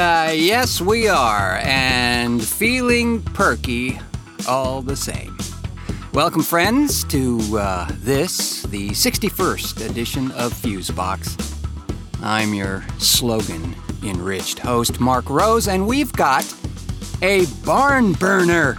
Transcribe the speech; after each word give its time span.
Uh, 0.00 0.30
yes, 0.34 0.80
we 0.80 1.08
are, 1.08 1.60
and 1.62 2.42
feeling 2.42 3.20
perky 3.20 4.00
all 4.48 4.80
the 4.80 4.96
same. 4.96 5.36
Welcome, 6.14 6.42
friends, 6.42 7.04
to 7.04 7.38
uh, 7.58 7.86
this, 7.96 8.62
the 8.62 8.88
61st 8.92 9.90
edition 9.90 10.30
of 10.30 10.54
Fusebox. 10.54 11.36
I'm 12.22 12.54
your 12.54 12.82
slogan 12.96 13.76
enriched 14.02 14.60
host, 14.60 15.00
Marc 15.00 15.28
Rose, 15.28 15.68
and 15.68 15.86
we've 15.86 16.14
got 16.14 16.50
a 17.20 17.44
barn 17.66 18.14
burner 18.14 18.78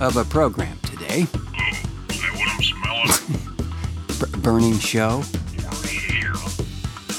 of 0.00 0.16
a 0.18 0.24
program 0.24 0.78
today. 0.84 1.22
Is 1.22 2.20
that 2.20 2.32
what 2.32 2.48
I'm 2.48 2.62
smelling? 2.62 4.34
B- 4.34 4.38
burning 4.38 4.78
show. 4.78 5.24
Or? 5.64 6.36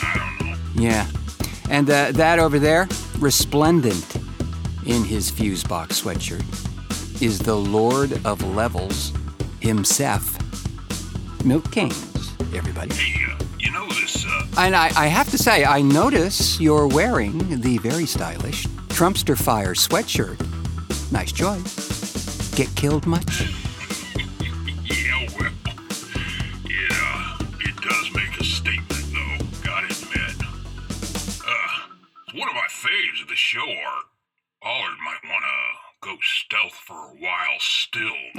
I 0.02 0.38
don't 0.40 0.48
know. 0.48 0.82
Yeah. 0.82 1.06
And 1.70 1.90
uh, 1.90 2.14
that 2.14 2.40
over 2.40 2.58
there, 2.58 2.88
resplendent 3.22 4.16
in 4.86 5.04
his 5.04 5.32
Fusebox 5.32 6.02
sweatshirt, 6.02 7.22
is 7.22 7.38
the 7.38 7.56
Lord 7.56 8.20
of 8.26 8.44
Levels 8.56 9.14
himself. 9.60 10.38
Milt 11.46 11.72
Kings, 11.72 12.34
everybody. 12.56 12.94
Hey, 12.96 13.32
uh, 13.32 13.44
you 13.60 13.72
know 13.72 13.88
this, 13.88 14.26
uh, 14.26 14.46
And 14.58 14.76
I, 14.76 14.92
I 14.96 15.08
have 15.08 15.30
to 15.32 15.38
say, 15.38 15.64
I 15.64 15.82
notice 15.82 16.60
you're 16.60 16.88
wearing 16.88 17.62
the 17.62 17.78
very 17.78 18.08
stylish 18.08 18.66
Trumpster 18.90 19.38
Fire 19.38 19.76
sweatshirt. 19.76 20.40
Nice 21.12 21.32
choice. 21.32 22.52
Get 22.56 22.74
killed 22.76 23.06
much? 23.06 23.61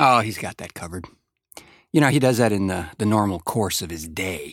Oh, 0.05 0.19
he's 0.19 0.37
got 0.37 0.57
that 0.57 0.75
covered. 0.75 1.07
You 1.93 2.01
know, 2.01 2.09
he 2.09 2.19
does 2.19 2.39
that 2.39 2.51
in 2.51 2.67
the, 2.67 2.87
the 2.99 3.07
normal 3.07 3.39
course 3.39 3.81
of 3.81 3.91
his 3.91 4.09
day. 4.09 4.53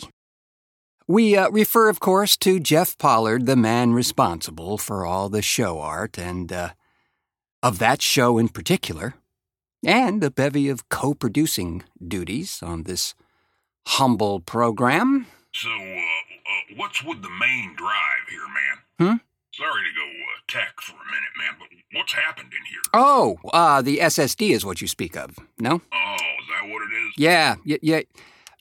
We 1.07 1.35
uh, 1.35 1.49
refer, 1.49 1.89
of 1.89 1.99
course, 1.99 2.37
to 2.37 2.59
Jeff 2.59 2.95
Pollard, 2.99 3.47
the 3.47 3.55
man 3.55 3.93
responsible 3.93 4.77
for 4.77 5.07
all 5.07 5.27
the 5.27 5.41
show 5.41 5.79
art 5.79 6.19
and 6.19 6.53
uh, 6.53 6.69
of 7.63 7.79
that 7.79 7.99
show 7.99 8.37
in 8.37 8.49
particular, 8.49 9.15
and 9.83 10.23
a 10.23 10.29
bevy 10.29 10.69
of 10.69 10.87
co 10.87 11.15
producing 11.15 11.81
duties 12.07 12.61
on 12.61 12.83
this 12.83 13.15
humble 13.87 14.41
program. 14.41 15.25
So, 15.51 15.67
uh, 15.67 15.71
uh, 15.71 16.75
what's 16.75 17.03
with 17.03 17.23
the 17.23 17.29
main 17.39 17.75
drive 17.75 18.27
here, 18.29 18.45
man? 18.99 19.17
Hmm? 19.17 19.28
Sorry 19.59 19.83
to 19.83 19.93
go 19.93 20.05
uh, 20.05 20.39
tech 20.47 20.79
for 20.81 20.93
a 20.93 20.95
minute, 20.95 21.33
man, 21.37 21.55
but 21.59 21.67
what's 21.99 22.13
happened 22.13 22.47
in 22.53 22.65
here? 22.71 22.79
Oh, 22.93 23.37
uh, 23.53 23.81
the 23.81 23.97
SSD 23.97 24.51
is 24.51 24.65
what 24.65 24.79
you 24.79 24.87
speak 24.87 25.17
of, 25.17 25.35
no? 25.59 25.81
Oh, 25.93 26.15
is 26.15 26.47
that 26.47 26.69
what 26.71 26.81
it 26.81 26.95
is? 26.95 27.13
Yeah, 27.17 27.55
y- 27.65 27.79
y- 27.83 28.05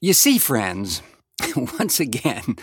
you 0.00 0.12
see, 0.12 0.38
friends, 0.38 1.00
once 1.78 2.00
again, 2.00 2.56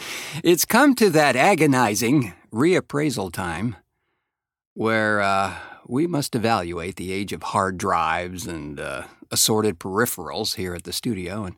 it's 0.44 0.66
come 0.66 0.96
to 0.96 1.10
that 1.12 1.38
agonizing 1.38 2.34
reappraisal 2.54 3.32
time 3.32 3.78
where 4.74 5.22
uh, 5.22 5.56
we 5.88 6.06
must 6.06 6.36
evaluate 6.36 6.98
the 6.98 7.14
age 7.14 7.32
of 7.32 7.42
hard 7.42 7.78
drives 7.78 8.46
and 8.48 8.82
uh, 8.82 9.04
assorted 9.32 9.80
peripherals 9.80 10.56
here 10.56 10.74
at 10.74 10.84
the 10.84 10.92
studio 10.92 11.46
and 11.46 11.56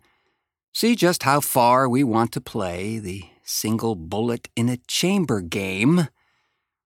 see 0.75 0.95
just 0.95 1.23
how 1.23 1.39
far 1.39 1.89
we 1.89 2.03
want 2.03 2.31
to 2.33 2.39
play 2.41 2.99
the 2.99 3.23
single 3.43 3.95
bullet 3.95 4.47
in 4.55 4.69
a 4.69 4.77
chamber 4.87 5.41
game 5.41 6.07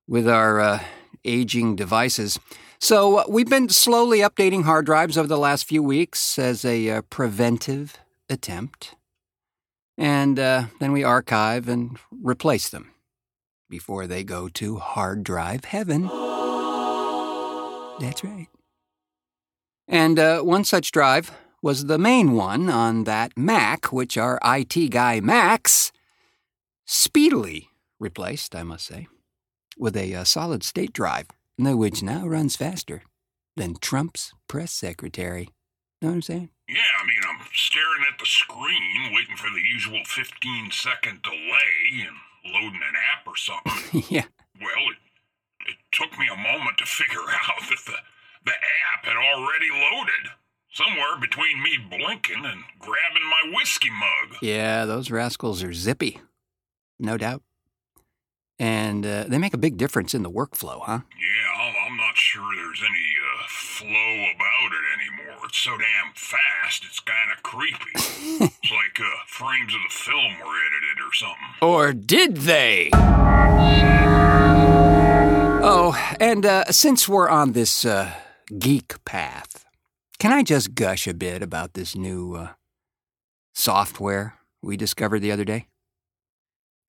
with 0.08 0.28
our 0.28 0.60
uh, 0.60 0.84
aging 1.24 1.76
devices. 1.76 2.40
So, 2.80 3.18
uh, 3.18 3.24
we've 3.30 3.50
been 3.50 3.70
slowly 3.70 4.20
updating 4.20 4.64
hard 4.64 4.86
drives 4.86 5.18
over 5.18 5.28
the 5.28 5.38
last 5.38 5.66
few 5.66 5.84
weeks 5.84 6.40
as 6.40 6.66
a 6.66 6.90
uh, 6.90 7.02
preventive 7.04 7.98
attempt. 8.30 8.96
And 9.98 10.40
uh, 10.40 10.66
then 10.80 10.92
we 10.92 11.04
archive 11.04 11.68
and 11.68 12.00
replace 12.12 12.70
them 12.70 12.92
before 13.70 14.08
they 14.08 14.24
go 14.24 14.50
to 14.50 14.78
hard 14.78 15.24
drive 15.24 15.66
heaven. 15.66 16.04
That's 18.00 18.24
right. 18.24 18.48
And 19.88 20.18
uh, 20.18 20.42
one 20.42 20.64
such 20.64 20.92
drive 20.92 21.32
was 21.62 21.86
the 21.86 22.00
main 22.00 22.32
one 22.32 22.70
on 22.70 23.04
that 23.04 23.38
Mac, 23.38 23.94
which 23.94 24.18
our 24.18 24.40
IT 24.44 24.90
guy 24.90 25.20
Max 25.20 25.92
speedily 26.86 27.70
replaced, 28.00 28.56
I 28.56 28.64
must 28.64 28.86
say, 28.86 29.08
with 29.78 29.96
a 29.96 30.14
uh, 30.14 30.24
solid 30.24 30.64
state 30.64 30.94
drive, 30.94 31.28
which 31.58 32.04
now 32.04 32.28
runs 32.28 32.56
faster 32.56 33.04
than 33.56 33.76
Trump's 33.76 34.34
press 34.48 34.72
secretary. 34.72 35.50
Know 36.02 36.10
what 36.10 36.16
I'm 36.16 36.22
saying? 36.22 36.50
Yeah, 36.68 36.92
I 37.02 37.06
mean, 37.06 37.22
I'm 37.28 37.46
staring 37.54 38.04
at 38.12 38.18
the 38.18 38.26
screen, 38.26 39.14
waiting 39.14 39.36
for 39.36 39.50
the 39.50 39.62
usual 39.62 40.02
15 40.06 40.72
second 40.72 41.22
delay 41.22 42.08
and 42.08 42.54
loading 42.54 42.82
an 42.82 42.96
app 42.96 43.28
or 43.28 43.36
something. 43.36 44.04
yeah. 44.10 44.26
well, 44.60 44.90
it, 44.90 45.70
it 45.70 45.78
took 45.92 46.18
me 46.18 46.28
a 46.28 46.36
moment 46.36 46.78
to 46.80 46.86
figure 46.86 47.20
out 47.50 47.62
that 47.70 47.86
the, 47.86 47.98
the 48.46 48.52
app 48.52 49.06
had 49.06 49.18
already 49.18 49.70
loaded. 49.70 50.32
Somewhere 50.74 51.20
between 51.20 51.62
me 51.62 51.78
blinking 51.90 52.46
and 52.46 52.64
grabbing 52.80 53.28
my 53.30 53.54
whiskey 53.58 53.90
mug. 53.90 54.38
Yeah, 54.42 54.86
those 54.86 55.12
rascals 55.12 55.62
are 55.64 55.74
zippy. 55.74 56.22
No 56.98 57.18
doubt. 57.18 57.44
And 58.62 59.08
uh, 59.08 59.24
they 59.28 59.40
make 59.40 59.56
a 59.56 59.58
big 59.58 59.76
difference 59.76 60.14
in 60.14 60.22
the 60.22 60.30
workflow, 60.30 60.82
huh? 60.84 61.00
Yeah, 61.18 61.88
I'm, 61.88 61.98
not 61.98 62.16
sure 62.16 62.44
there's 62.56 62.84
any 62.88 63.16
uh, 63.18 63.48
flow 63.50 63.88
about 64.36 64.72
it 64.72 64.84
anymore. 65.02 65.46
It's 65.46 65.58
so 65.58 65.72
damn 65.72 66.14
fast, 66.14 66.86
it's 66.86 67.00
kind 67.00 67.32
of 67.36 67.42
creepy. 67.42 67.90
it's 67.96 68.72
like 68.72 69.00
uh, 69.00 69.26
frames 69.26 69.74
of 69.74 69.80
the 69.82 69.96
film 69.96 70.34
were 70.46 70.54
edited 70.68 71.00
or 71.02 71.12
something. 71.12 71.56
Or 71.64 71.92
did 71.92 72.38
they? 72.38 72.92
Oh, 75.64 76.16
and 76.20 76.46
uh, 76.46 76.66
since 76.66 77.10
we're 77.10 77.30
on 77.30 77.54
this 77.54 77.84
uh, 77.84 78.14
geek 78.60 79.04
path, 79.06 79.66
can 80.20 80.32
I 80.32 80.44
just 80.44 80.76
gush 80.76 81.08
a 81.08 81.16
bit 81.16 81.42
about 81.42 81.74
this 81.74 81.96
new 81.96 82.36
uh, 82.36 82.50
software 83.56 84.36
we 84.62 84.78
discovered 84.78 85.22
the 85.22 85.32
other 85.32 85.46
day? 85.46 85.66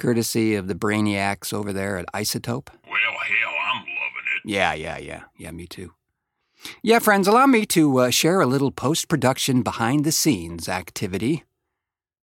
Courtesy 0.02 0.56
of 0.56 0.66
the 0.66 0.74
brainiacs 0.74 1.52
over 1.52 1.72
there 1.72 1.96
at 1.96 2.06
iZotope? 2.12 2.66
Well, 2.88 3.12
hell, 3.24 3.54
I'm 3.72 3.78
loving 3.82 4.26
it. 4.34 4.50
Yeah, 4.50 4.74
yeah, 4.74 4.98
yeah. 4.98 5.22
Yeah, 5.38 5.52
me 5.52 5.68
too. 5.68 5.92
Yeah, 6.82 6.98
friends, 6.98 7.28
allow 7.28 7.46
me 7.46 7.64
to 7.66 7.98
uh, 7.98 8.10
share 8.10 8.40
a 8.40 8.46
little 8.46 8.72
post 8.72 9.06
production 9.06 9.62
behind 9.62 10.04
the 10.04 10.10
scenes 10.10 10.68
activity 10.68 11.44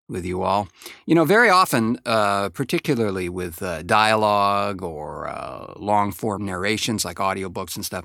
with 0.10 0.26
you 0.26 0.44
all. 0.44 0.68
You 1.06 1.16
know, 1.16 1.24
very 1.24 1.50
often, 1.50 1.98
uh, 2.06 2.50
particularly 2.50 3.30
with 3.30 3.64
uh, 3.64 3.84
dialogue 3.84 4.84
or 4.84 5.30
uh, 5.30 5.72
long 5.78 6.12
form 6.12 6.44
narrations 6.44 7.06
like 7.06 7.16
audiobooks 7.16 7.78
and 7.78 7.86
stuff, 7.86 8.04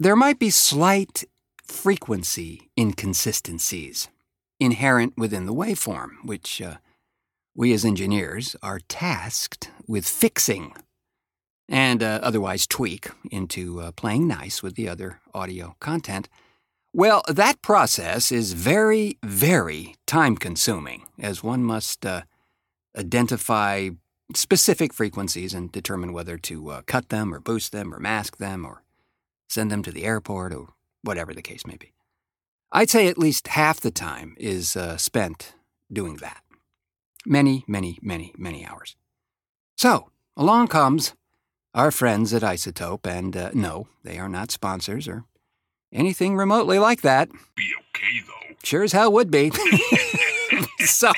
there 0.00 0.16
might 0.16 0.40
be 0.40 0.50
slight 0.50 1.22
frequency 1.62 2.70
inconsistencies 2.76 4.08
inherent 4.58 5.16
within 5.16 5.46
the 5.46 5.54
waveform, 5.54 6.08
which 6.24 6.60
uh, 6.60 6.78
we 7.56 7.72
as 7.72 7.84
engineers 7.84 8.54
are 8.62 8.80
tasked 8.86 9.70
with 9.88 10.06
fixing 10.06 10.74
and 11.68 12.02
uh, 12.02 12.20
otherwise 12.22 12.66
tweak 12.66 13.08
into 13.30 13.80
uh, 13.80 13.90
playing 13.92 14.28
nice 14.28 14.62
with 14.62 14.76
the 14.76 14.88
other 14.88 15.20
audio 15.34 15.74
content. 15.80 16.28
Well, 16.92 17.22
that 17.28 17.62
process 17.62 18.30
is 18.30 18.52
very, 18.52 19.18
very 19.24 19.96
time 20.06 20.36
consuming, 20.36 21.06
as 21.18 21.42
one 21.42 21.64
must 21.64 22.06
uh, 22.06 22.22
identify 22.96 23.90
specific 24.34 24.92
frequencies 24.92 25.54
and 25.54 25.72
determine 25.72 26.12
whether 26.12 26.36
to 26.38 26.70
uh, 26.70 26.82
cut 26.86 27.08
them 27.08 27.34
or 27.34 27.40
boost 27.40 27.72
them 27.72 27.92
or 27.92 27.98
mask 27.98 28.36
them 28.36 28.64
or 28.64 28.82
send 29.48 29.70
them 29.70 29.82
to 29.82 29.92
the 29.92 30.04
airport 30.04 30.52
or 30.52 30.68
whatever 31.02 31.32
the 31.32 31.42
case 31.42 31.66
may 31.66 31.76
be. 31.76 31.92
I'd 32.72 32.90
say 32.90 33.08
at 33.08 33.18
least 33.18 33.48
half 33.48 33.80
the 33.80 33.90
time 33.90 34.34
is 34.38 34.76
uh, 34.76 34.96
spent 34.96 35.54
doing 35.92 36.16
that. 36.16 36.42
Many, 37.28 37.64
many, 37.66 37.98
many, 38.02 38.32
many 38.38 38.64
hours. 38.64 38.94
So, 39.76 40.10
along 40.36 40.68
comes 40.68 41.12
our 41.74 41.90
friends 41.90 42.32
at 42.32 42.42
iZotope, 42.42 43.04
and 43.04 43.36
uh, 43.36 43.50
no, 43.52 43.88
they 44.04 44.18
are 44.18 44.28
not 44.28 44.52
sponsors 44.52 45.08
or 45.08 45.24
anything 45.92 46.36
remotely 46.36 46.78
like 46.78 47.02
that. 47.02 47.28
Be 47.56 47.72
okay, 47.90 48.20
though. 48.24 48.54
Sure 48.62 48.84
as 48.84 48.92
hell 48.92 49.10
would 49.12 49.32
be. 49.32 49.50
so, 50.84 51.10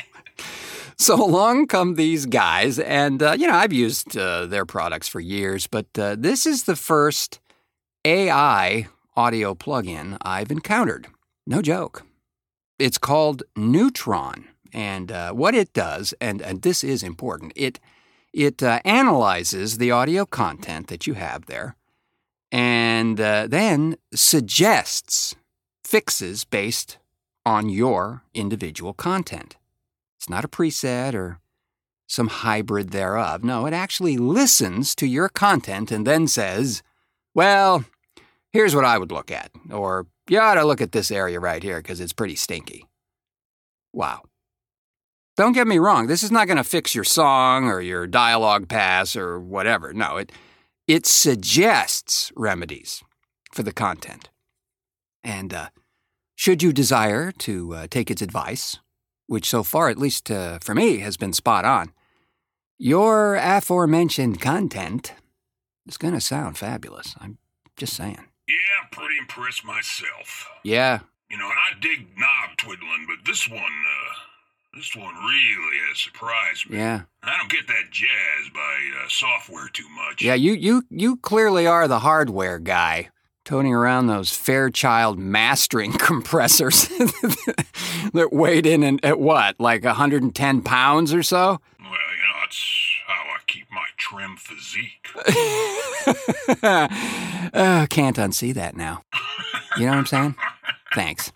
so 0.97 1.23
along 1.23 1.67
come 1.67 1.97
these 1.97 2.25
guys, 2.25 2.79
and 2.79 3.23
uh, 3.23 3.37
you 3.39 3.47
know 3.47 3.55
I've 3.55 3.75
used 3.75 4.17
uh, 4.17 4.47
their 4.47 4.65
products 4.65 5.09
for 5.09 5.21
years, 5.21 5.67
but 5.67 5.87
uh, 5.99 6.17
this 6.19 6.47
is 6.47 6.65
the 6.65 6.77
first 6.77 7.39
AI 8.07 8.89
audio 9.15 9.55
plugin 9.55 10.17
I've 10.23 10.51
encountered. 10.51 11.07
No 11.47 11.61
joke. 11.61 12.05
It's 12.79 12.97
called 12.97 13.43
Neutron, 13.57 14.47
and 14.73 15.11
uh, 15.11 15.33
what 15.33 15.55
it 15.55 15.73
does, 15.73 16.15
and, 16.21 16.41
and 16.43 16.63
this 16.63 16.85
is 16.85 17.03
important, 17.03 17.53
it 17.57 17.81
it 18.33 18.63
uh, 18.63 18.81
analyzes 18.85 19.79
the 19.79 19.91
audio 19.91 20.27
content 20.27 20.89
that 20.89 21.07
you 21.07 21.15
have 21.15 21.47
there 21.47 21.77
and 22.51 23.21
uh, 23.21 23.47
then 23.49 23.97
suggests 24.15 25.35
fixes 25.85 26.45
based 26.45 26.99
on 27.45 27.69
your 27.69 28.23
individual 28.35 28.93
content. 28.93 29.57
It's 30.19 30.29
not 30.29 30.45
a 30.45 30.49
preset 30.49 31.15
or 31.15 31.41
some 32.07 32.29
hybrid 32.29 32.91
thereof. 32.91 33.45
No, 33.45 33.67
it 33.67 33.75
actually 33.75 34.17
listens 34.17 34.95
to 34.97 35.07
your 35.07 35.29
content 35.29 35.91
and 35.91 36.07
then 36.07 36.27
says, 36.27 36.83
well, 37.35 37.85
here's 38.53 38.75
what 38.75 38.85
I 38.85 38.99
would 38.99 39.13
look 39.13 39.31
at. 39.31 39.51
Or, 39.71 40.07
you 40.29 40.39
ought 40.39 40.55
to 40.55 40.65
look 40.65 40.81
at 40.81 40.93
this 40.93 41.11
area 41.11 41.41
right 41.41 41.63
here 41.63 41.79
because 41.79 42.01
it's 42.01 42.13
pretty 42.13 42.35
stinky. 42.35 42.87
Wow. 43.93 44.23
Don't 45.39 45.53
get 45.53 45.69
me 45.69 45.79
wrong, 45.79 46.09
this 46.09 46.25
is 46.25 46.33
not 46.33 46.49
going 46.49 46.57
to 46.57 46.65
fix 46.65 46.97
your 46.97 47.05
song 47.05 47.69
or 47.69 47.81
your 47.81 48.09
dialogue 48.09 48.69
pass 48.69 49.15
or 49.15 49.39
whatever. 49.39 49.93
No, 49.93 50.17
it, 50.17 50.33
it 50.89 51.07
suggests 51.07 52.33
remedies 52.35 53.05
for 53.53 53.63
the 53.63 53.73
content. 53.73 54.31
And 55.23 55.55
uh, 55.55 55.69
should 56.35 56.61
you 56.61 56.73
desire 56.73 57.31
to 57.31 57.73
uh, 57.73 57.87
take 57.89 58.11
its 58.11 58.21
advice, 58.21 58.81
which 59.29 59.49
so 59.49 59.63
far, 59.63 59.89
at 59.89 59.97
least 59.97 60.29
uh, 60.29 60.59
for 60.61 60.75
me, 60.75 60.99
has 60.99 61.17
been 61.17 61.33
spot 61.33 61.65
on, 61.65 61.93
your 62.77 63.37
aforementioned 63.37 64.41
content 64.41 65.15
is 65.87 65.97
going 65.97 66.15
to 66.15 66.21
sound 66.21 66.59
fabulous. 66.59 67.15
I'm 67.21 67.39
just 67.77 67.95
saying. 67.95 68.25
Yeah, 68.49 68.83
I'm 68.83 68.91
pretty 68.91 69.19
impressed 69.19 69.65
myself. 69.65 70.49
Yeah. 70.65 70.99
You 71.31 71.39
know, 71.39 71.49
and 71.49 71.55
I 71.55 71.79
dig 71.79 72.09
knob 72.19 72.57
twiddling, 72.57 73.07
but 73.07 73.25
this 73.25 73.49
one, 73.49 73.61
uh, 73.61 74.28
this 74.75 74.95
one 74.95 75.15
really 75.15 75.79
has 75.89 76.01
surprised 76.01 76.71
me. 76.71 76.79
Yeah. 76.79 77.03
I 77.23 77.39
don't 77.39 77.51
get 77.51 77.67
that 77.67 77.91
jazz 77.91 78.51
by 78.55 79.05
uh, 79.05 79.09
software 79.09 79.69
too 79.73 79.89
much. 79.91 80.23
Yeah, 80.23 80.35
you, 80.35 80.53
you, 80.53 80.83
you 80.91 81.17
clearly 81.17 81.67
are 81.67 81.89
the 81.89 82.01
hardware 82.01 82.59
guy 82.59 83.11
toting 83.45 83.73
around 83.73 84.07
those 84.09 84.31
Fairchild 84.31 85.19
mastering 85.19 85.93
compressors 85.99 86.87
that 88.13 88.29
weighed 88.31 88.67
in 88.67 88.83
and, 88.83 89.03
at 89.05 89.19
what, 89.19 89.59
like 89.59 89.85
110 89.85 90.63
pounds 90.63 91.15
or 91.15 91.23
so? 91.23 91.59
Well, 91.81 91.91
you 91.91 91.91
know, 91.91 92.41
that's 92.41 92.87
how 93.07 93.15
I 93.15 93.39
keep 93.47 93.67
my 93.73 93.87
trim 93.97 94.37
physique. 94.37 95.09
uh, 97.53 97.87
can't 97.91 98.17
unsee 98.17 98.53
that 98.53 98.77
now. 98.77 99.03
You 99.79 99.87
know 99.87 99.93
what 99.93 99.99
I'm 99.99 100.07
saying? 100.07 100.35
Thanks. 100.95 101.33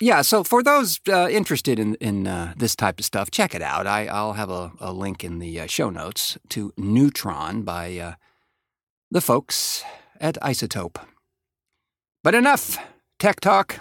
Yeah, 0.00 0.20
so 0.20 0.44
for 0.44 0.62
those 0.62 1.00
uh, 1.08 1.28
interested 1.30 1.78
in 1.78 1.94
in 1.96 2.26
uh, 2.26 2.52
this 2.56 2.76
type 2.76 2.98
of 2.98 3.06
stuff, 3.06 3.30
check 3.30 3.54
it 3.54 3.62
out. 3.62 3.86
I, 3.86 4.06
I'll 4.06 4.34
have 4.34 4.50
a, 4.50 4.72
a 4.78 4.92
link 4.92 5.24
in 5.24 5.38
the 5.38 5.60
uh, 5.60 5.66
show 5.66 5.88
notes 5.88 6.36
to 6.50 6.72
Neutron 6.76 7.62
by 7.62 7.96
uh, 7.96 8.14
the 9.10 9.22
folks 9.22 9.84
at 10.20 10.36
iZotope. 10.42 10.96
But 12.22 12.34
enough 12.34 12.76
tech 13.18 13.40
talk. 13.40 13.80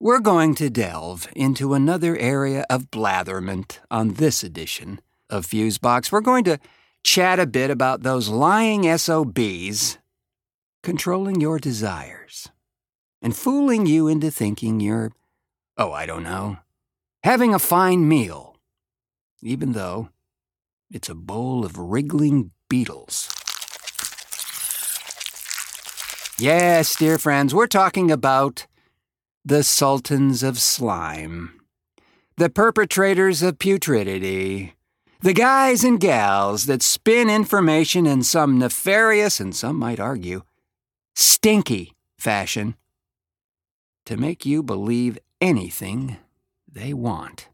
We're 0.00 0.20
going 0.20 0.54
to 0.56 0.70
delve 0.70 1.28
into 1.36 1.74
another 1.74 2.16
area 2.16 2.64
of 2.68 2.90
blatherment 2.90 3.78
on 3.90 4.14
this 4.14 4.42
edition 4.42 5.00
of 5.28 5.46
Fusebox. 5.46 6.10
We're 6.10 6.22
going 6.22 6.44
to 6.44 6.58
chat 7.04 7.38
a 7.38 7.46
bit 7.46 7.70
about 7.70 8.02
those 8.02 8.28
lying 8.28 8.84
SOBs 8.96 9.98
controlling 10.82 11.40
your 11.40 11.58
desires 11.58 12.48
and 13.22 13.36
fooling 13.36 13.86
you 13.86 14.08
into 14.08 14.30
thinking 14.30 14.80
you're, 14.80 15.12
oh, 15.78 15.92
I 15.92 16.04
don't 16.04 16.24
know, 16.24 16.58
having 17.22 17.54
a 17.54 17.58
fine 17.58 18.08
meal, 18.08 18.56
even 19.40 19.72
though 19.72 20.10
it's 20.90 21.08
a 21.08 21.14
bowl 21.14 21.64
of 21.64 21.78
wriggling 21.78 22.50
beetles. 22.68 23.28
Yes, 26.38 26.96
dear 26.96 27.18
friends, 27.18 27.54
we're 27.54 27.68
talking 27.68 28.10
about 28.10 28.66
the 29.44 29.62
sultans 29.62 30.42
of 30.42 30.58
slime, 30.58 31.60
the 32.36 32.50
perpetrators 32.50 33.42
of 33.42 33.58
putridity, 33.58 34.72
the 35.20 35.32
guys 35.32 35.84
and 35.84 36.00
gals 36.00 36.66
that 36.66 36.82
spin 36.82 37.30
information 37.30 38.06
in 38.06 38.24
some 38.24 38.58
nefarious 38.58 39.38
and 39.38 39.54
some 39.54 39.76
might 39.76 40.00
argue 40.00 40.42
stinky 41.14 41.92
fashion 42.18 42.74
to 44.04 44.16
make 44.16 44.44
you 44.44 44.62
believe 44.62 45.18
anything 45.40 46.16
they 46.70 46.92
want. 46.92 47.48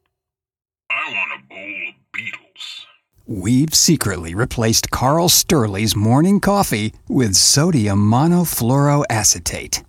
I 0.90 1.12
want 1.12 1.40
a 1.40 1.48
bowl 1.48 1.88
of 1.88 1.94
beetles. 2.12 2.86
We've 3.26 3.74
secretly 3.74 4.34
replaced 4.34 4.90
Carl 4.90 5.28
Sturley's 5.28 5.94
morning 5.94 6.40
coffee 6.40 6.94
with 7.08 7.36
sodium 7.36 8.10
monofluoroacetate. 8.10 9.84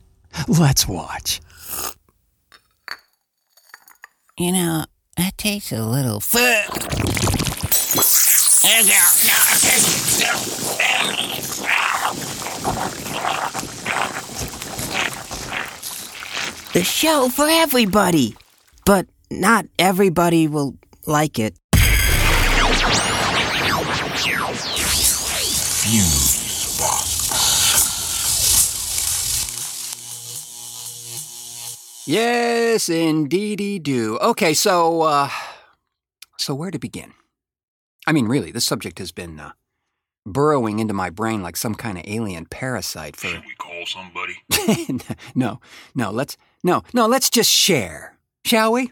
Let's 0.48 0.88
watch. 0.88 1.39
You 4.38 4.51
know, 4.51 4.86
that 5.18 5.38
tastes 5.38 5.72
a 5.72 5.86
little. 5.86 6.22
The 16.74 16.84
show 16.84 17.30
for 17.30 17.48
everybody, 17.50 18.36
but 18.86 19.08
not 19.32 19.66
everybody 19.78 20.48
will 20.48 20.76
like 21.06 21.40
it. 21.40 21.56
Yes, 32.06 32.90
indeedy 32.90 33.78
do. 33.80 34.18
Okay, 34.20 34.54
so 34.54 35.02
uh 35.04 35.30
so 36.38 36.56
where 36.56 36.72
to 36.72 36.80
begin? 36.80 37.14
I 38.08 38.12
mean, 38.12 38.28
really, 38.28 38.52
this 38.52 38.66
subject 38.66 38.98
has 38.98 39.12
been 39.12 39.40
uh, 39.40 39.52
burrowing 40.26 40.80
into 40.80 40.94
my 40.94 41.10
brain 41.10 41.44
like 41.44 41.58
some 41.58 41.76
kind 41.76 41.98
of 41.98 42.04
alien 42.08 42.46
parasite 42.46 43.16
for 43.16 43.28
Should 43.28 43.44
we 43.46 43.56
call 43.58 43.86
somebody? 43.86 44.38
No, 45.36 45.60
no, 45.94 46.10
let's 46.10 46.38
no, 46.63 46.84
no, 46.94 47.08
let's 47.08 47.30
just 47.30 47.51
share. 47.51 48.18
Shall 48.46 48.72
we? 48.72 48.92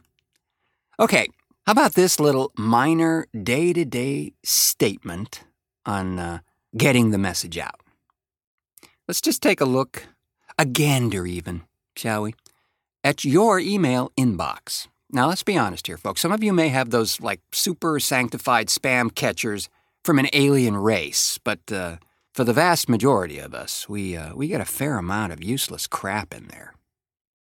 Okay, 1.00 1.28
how 1.66 1.72
about 1.72 1.94
this 1.94 2.20
little 2.20 2.52
minor 2.58 3.28
day-to-day 3.44 4.34
statement 4.44 5.44
on 5.86 6.20
uh, 6.20 6.40
getting 6.76 7.12
the 7.12 7.18
message 7.18 7.58
out? 7.58 7.80
Let's 9.08 9.22
just 9.22 9.42
take 9.42 9.62
a 9.62 9.66
look, 9.66 10.08
a 10.58 10.66
gander 10.66 11.26
even, 11.26 11.64
shall 11.96 12.24
we? 12.24 12.34
at 13.08 13.24
your 13.24 13.58
email 13.58 14.12
inbox. 14.18 14.88
Now, 15.12 15.30
let's 15.30 15.42
be 15.44 15.58
honest 15.58 15.88
here, 15.88 15.96
folks. 15.96 16.20
Some 16.20 16.34
of 16.34 16.44
you 16.44 16.52
may 16.52 16.68
have 16.68 16.90
those 16.90 17.22
like 17.22 17.40
super 17.54 18.02
sanctified 18.02 18.68
spam 18.68 19.16
catchers 19.16 19.70
from 20.04 20.20
an 20.20 20.28
alien 20.34 20.76
race, 20.76 21.40
but 21.42 21.72
uh, 21.72 21.98
for 22.34 22.44
the 22.44 22.52
vast 22.52 22.90
majority 22.90 23.40
of 23.40 23.54
us, 23.54 23.88
we, 23.88 24.18
uh, 24.18 24.36
we 24.36 24.50
get 24.50 24.60
a 24.60 24.66
fair 24.66 24.98
amount 24.98 25.32
of 25.32 25.42
useless 25.42 25.88
crap 25.88 26.34
in 26.34 26.48
there. 26.48 26.74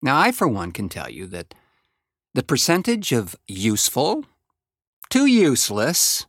Now, 0.06 0.20
I, 0.20 0.32
for 0.32 0.48
one, 0.48 0.72
can 0.72 0.88
tell 0.88 1.10
you 1.10 1.26
that 1.30 1.56
the 2.36 2.44
percentage 2.44 3.12
of 3.12 3.36
useful 3.48 4.24
to 5.10 5.26
useless, 5.26 6.28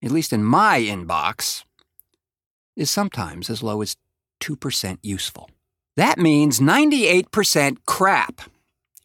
at 0.00 0.12
least 0.12 0.32
in 0.32 0.44
my 0.44 0.78
inbox, 0.78 1.64
is 2.76 2.92
sometimes 2.92 3.50
as 3.50 3.64
low 3.64 3.82
as 3.82 3.96
2% 4.40 4.98
useful. 5.02 5.50
That 5.96 6.18
means 6.18 6.60
98% 6.60 7.78
crap. 7.84 8.42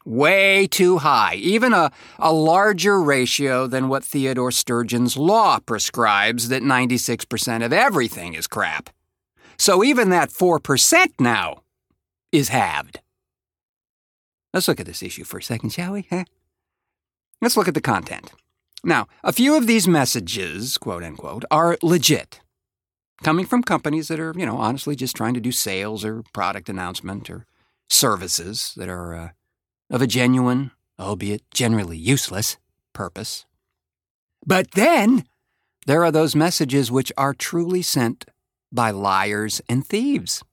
Way 0.06 0.68
too 0.68 1.00
high, 1.00 1.36
even 1.36 1.74
a, 1.74 1.92
a 2.20 2.32
larger 2.32 3.02
ratio 3.02 3.66
than 3.66 3.90
what 3.90 4.04
Theodore 4.04 4.52
Sturgeon's 4.52 5.18
law 5.18 5.58
prescribes 5.66 6.50
that 6.50 6.62
96% 6.62 7.66
of 7.66 7.74
everything 7.74 8.36
is 8.36 8.46
crap. 8.46 8.92
So 9.58 9.84
even 9.84 10.12
that 10.12 10.30
4% 10.30 11.08
now 11.20 11.64
is 12.32 12.50
halved. 12.50 13.00
Let's 14.54 14.68
look 14.68 14.80
at 14.80 14.86
this 14.86 15.04
issue 15.04 15.24
for 15.24 15.38
a 15.38 15.44
second, 15.44 15.72
shall 15.72 15.94
we? 15.94 16.08
Huh? 16.10 16.26
Let's 17.42 17.56
look 17.56 17.68
at 17.68 17.74
the 17.74 17.82
content. 17.82 18.32
Now, 18.84 19.08
a 19.24 19.32
few 19.32 19.56
of 19.56 19.68
these 19.68 19.88
messages, 19.88 20.78
quote 20.78 21.04
unquote, 21.04 21.46
are 21.52 21.78
legit 21.82 22.40
coming 23.24 23.46
from 23.46 23.64
companies 23.64 24.08
that 24.08 24.20
are, 24.20 24.34
you 24.36 24.46
know, 24.46 24.58
honestly 24.58 24.96
just 24.96 25.16
trying 25.16 25.34
to 25.34 25.42
do 25.42 25.52
sales 25.52 26.06
or 26.06 26.24
product 26.34 26.70
announcement 26.70 27.30
or 27.30 27.46
services 27.90 28.74
that 28.78 28.90
are 28.90 29.14
uh, 29.14 29.30
of 29.90 30.02
a 30.02 30.08
genuine, 30.08 30.72
albeit 31.00 31.44
generally 31.52 31.98
useless, 31.98 32.58
purpose. 32.94 33.46
But 34.46 34.72
then 34.72 35.26
there 35.86 36.04
are 36.04 36.12
those 36.12 36.36
messages 36.36 36.92
which 36.92 37.12
are 37.18 37.34
truly 37.34 37.82
sent 37.82 38.26
by 38.72 38.92
liars 38.92 39.62
and 39.68 39.86
thieves. 39.86 40.44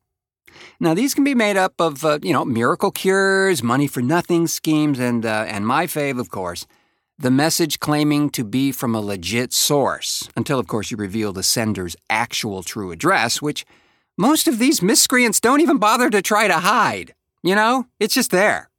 Now, 0.80 0.94
these 0.94 1.14
can 1.14 1.24
be 1.24 1.34
made 1.34 1.56
up 1.56 1.80
of, 1.80 2.04
uh, 2.04 2.18
you 2.22 2.32
know, 2.32 2.44
miracle 2.44 2.90
cures, 2.90 3.62
money 3.62 3.86
for 3.86 4.02
nothing 4.02 4.46
schemes, 4.46 4.98
and, 4.98 5.24
uh, 5.24 5.44
and 5.48 5.66
my 5.66 5.86
fave, 5.86 6.18
of 6.18 6.30
course, 6.30 6.66
the 7.18 7.30
message 7.30 7.80
claiming 7.80 8.28
to 8.30 8.44
be 8.44 8.72
from 8.72 8.94
a 8.94 9.00
legit 9.00 9.52
source, 9.52 10.28
until, 10.36 10.58
of 10.58 10.66
course, 10.66 10.90
you 10.90 10.96
reveal 10.96 11.32
the 11.32 11.42
sender's 11.42 11.96
actual 12.10 12.62
true 12.62 12.92
address, 12.92 13.40
which 13.40 13.64
most 14.18 14.46
of 14.48 14.58
these 14.58 14.82
miscreants 14.82 15.40
don't 15.40 15.60
even 15.60 15.78
bother 15.78 16.10
to 16.10 16.20
try 16.20 16.46
to 16.46 16.54
hide. 16.54 17.14
You 17.42 17.54
know, 17.54 17.86
it's 18.00 18.14
just 18.14 18.30
there. 18.30 18.70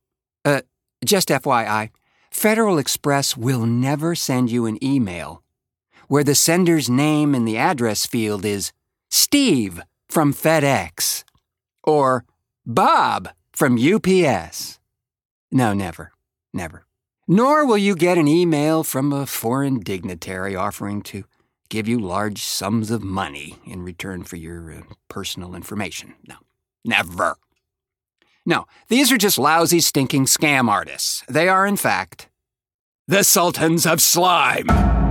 Uh, 0.45 0.61
just 1.03 1.29
FYI, 1.29 1.89
Federal 2.31 2.77
Express 2.77 3.35
will 3.35 3.65
never 3.65 4.13
send 4.13 4.51
you 4.51 4.65
an 4.65 4.83
email 4.83 5.41
where 6.07 6.23
the 6.23 6.35
sender's 6.35 6.89
name 6.89 7.35
in 7.35 7.45
the 7.45 7.57
address 7.57 8.05
field 8.05 8.45
is 8.45 8.71
Steve 9.09 9.81
from 10.09 10.33
FedEx 10.33 11.23
or 11.87 12.25
Bob 12.65 13.29
from 13.51 13.79
UPS. 13.79 14.79
No, 15.51 15.73
never. 15.73 16.11
Never. 16.53 16.85
Nor 17.27 17.65
will 17.65 17.77
you 17.77 17.95
get 17.95 18.17
an 18.17 18.27
email 18.27 18.83
from 18.83 19.11
a 19.11 19.25
foreign 19.25 19.79
dignitary 19.79 20.55
offering 20.55 21.01
to 21.03 21.23
give 21.69 21.87
you 21.87 21.99
large 21.99 22.43
sums 22.43 22.91
of 22.91 23.03
money 23.03 23.57
in 23.65 23.81
return 23.81 24.23
for 24.23 24.35
your 24.35 24.71
uh, 24.71 24.81
personal 25.09 25.55
information. 25.55 26.13
No, 26.27 26.35
never. 26.85 27.37
No, 28.45 28.65
these 28.87 29.11
are 29.11 29.17
just 29.17 29.37
lousy, 29.37 29.81
stinking 29.81 30.25
scam 30.25 30.69
artists. 30.69 31.23
They 31.27 31.49
are, 31.49 31.67
in 31.67 31.75
fact, 31.75 32.29
the 33.07 33.23
Sultans 33.23 33.85
of 33.85 34.01
Slime. 34.01 35.06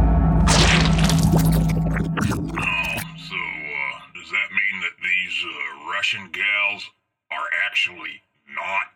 Russian 5.97 6.31
gals 6.31 6.91
are 7.31 7.49
actually 7.67 8.21
not 8.55 8.87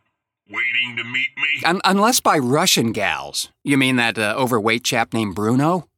waiting 0.51 0.97
to 0.99 1.05
meet 1.05 1.31
me? 1.39 1.63
Un- 1.65 1.81
unless 1.83 2.21
by 2.21 2.37
Russian 2.37 2.93
gals. 2.93 3.49
You 3.65 3.79
mean 3.79 3.97
that 3.97 4.19
uh, 4.19 4.35
overweight 4.37 4.85
chap 4.85 5.15
named 5.15 5.35
Bruno? 5.35 5.89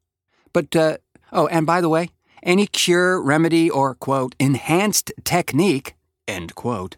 But, 0.52 0.76
uh, 0.76 0.98
oh, 1.32 1.48
and 1.48 1.66
by 1.66 1.80
the 1.80 1.88
way, 1.88 2.10
any 2.44 2.68
cure, 2.68 3.20
remedy, 3.20 3.68
or, 3.68 3.96
quote, 3.96 4.36
enhanced 4.38 5.12
technique, 5.24 5.94
end 6.28 6.54
quote, 6.54 6.96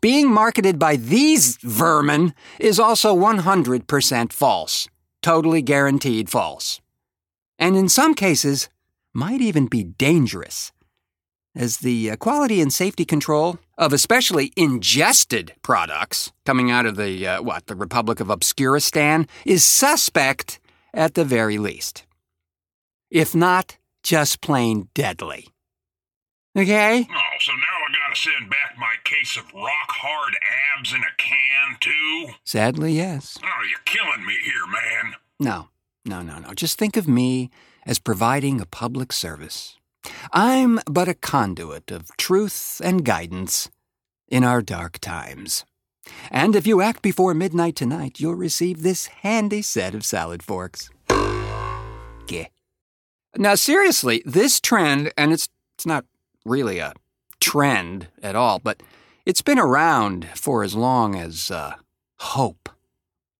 being 0.00 0.30
marketed 0.32 0.78
by 0.78 0.96
these 0.96 1.58
vermin 1.58 2.32
is 2.58 2.80
also 2.80 3.14
100% 3.14 4.32
false. 4.32 4.88
Totally 5.20 5.60
guaranteed 5.60 6.30
false. 6.30 6.80
And 7.58 7.76
in 7.76 7.90
some 7.90 8.14
cases, 8.14 8.70
might 9.12 9.42
even 9.42 9.66
be 9.66 9.84
dangerous, 9.84 10.72
as 11.54 11.78
the 11.78 12.10
uh, 12.10 12.16
quality 12.16 12.60
and 12.60 12.72
safety 12.72 13.04
control 13.04 13.58
of 13.76 13.92
especially 13.92 14.52
ingested 14.56 15.54
products 15.62 16.32
coming 16.46 16.70
out 16.70 16.86
of 16.86 16.96
the, 16.96 17.26
uh, 17.26 17.42
what, 17.42 17.66
the 17.66 17.74
Republic 17.74 18.20
of 18.20 18.28
Obscuristan 18.28 19.28
is 19.44 19.64
suspect 19.64 20.60
at 20.94 21.14
the 21.14 21.24
very 21.24 21.58
least. 21.58 22.04
If 23.10 23.34
not, 23.34 23.78
just 24.02 24.40
plain 24.40 24.88
deadly. 24.94 25.48
Okay? 26.56 27.06
Oh, 27.08 27.38
so 27.40 27.52
now 27.52 27.58
I 27.58 28.08
gotta 28.08 28.20
send 28.20 28.50
back 28.50 28.76
my 28.78 28.94
case 29.04 29.36
of 29.36 29.44
rock 29.54 29.88
hard 29.88 30.34
abs 30.76 30.92
in 30.92 31.00
a 31.00 31.16
can, 31.16 31.76
too? 31.80 32.34
Sadly, 32.44 32.92
yes. 32.92 33.38
Oh, 33.42 33.48
you're 33.68 33.78
killing 33.84 34.26
me 34.26 34.34
here, 34.44 34.66
man. 34.66 35.14
No, 35.38 35.68
no, 36.04 36.22
no, 36.22 36.38
no. 36.38 36.52
Just 36.54 36.78
think 36.78 36.96
of 36.96 37.06
me 37.06 37.50
as 37.86 37.98
providing 37.98 38.60
a 38.60 38.66
public 38.66 39.12
service. 39.12 39.76
I'm 40.32 40.80
but 40.86 41.08
a 41.08 41.14
conduit 41.14 41.90
of 41.90 42.16
truth 42.16 42.80
and 42.84 43.04
guidance 43.04 43.70
in 44.28 44.44
our 44.44 44.62
dark 44.62 44.98
times. 44.98 45.64
And 46.30 46.56
if 46.56 46.66
you 46.66 46.80
act 46.80 47.02
before 47.02 47.34
midnight 47.34 47.76
tonight, 47.76 48.20
you'll 48.20 48.34
receive 48.34 48.82
this 48.82 49.06
handy 49.06 49.62
set 49.62 49.94
of 49.94 50.04
salad 50.04 50.42
forks. 50.42 50.90
Gah. 51.08 52.46
Now, 53.36 53.54
seriously, 53.54 54.22
this 54.24 54.60
trend, 54.60 55.12
and 55.16 55.32
it's, 55.32 55.48
it's 55.76 55.86
not 55.86 56.04
really 56.44 56.78
a 56.78 56.94
trend 57.38 58.08
at 58.22 58.36
all, 58.36 58.58
but 58.58 58.82
it's 59.26 59.42
been 59.42 59.58
around 59.58 60.28
for 60.34 60.64
as 60.64 60.74
long 60.74 61.14
as 61.14 61.50
uh, 61.50 61.74
hope. 62.18 62.68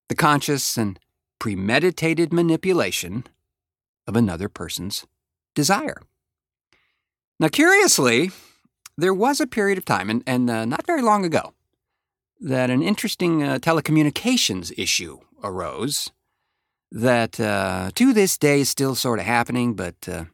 The 0.09 0.15
conscious 0.15 0.77
and 0.77 0.99
premeditated 1.39 2.33
manipulation 2.33 3.25
of 4.07 4.17
another 4.17 4.49
person's 4.49 5.07
desire. 5.55 6.03
Now, 7.41 7.49
curiously, 7.49 8.33
there 8.99 9.15
was 9.15 9.41
a 9.41 9.47
period 9.47 9.79
of 9.79 9.87
time, 9.87 10.11
and, 10.11 10.23
and 10.27 10.51
uh, 10.51 10.67
not 10.67 10.87
very 10.87 11.01
long 11.01 11.25
ago, 11.25 11.55
that 12.39 12.69
an 12.69 12.83
interesting 12.83 13.43
uh, 13.43 13.59
telecommunications 13.59 14.75
issue 14.77 15.21
arose 15.43 16.11
that 16.93 17.41
uh, 17.41 17.93
to 17.95 18.13
this 18.13 18.37
day 18.37 18.61
is 18.61 18.69
still 18.69 18.95
sort 18.95 19.21
of 19.21 19.25
happening, 19.25 19.73
but 19.73 20.07
uh, 20.07 20.25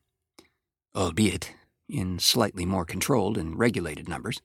albeit 0.96 1.52
in 1.88 2.18
slightly 2.18 2.66
more 2.66 2.84
controlled 2.84 3.38
and 3.38 3.56
regulated 3.56 4.08
numbers. 4.08 4.40